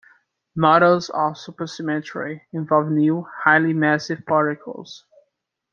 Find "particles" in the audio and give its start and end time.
4.25-5.05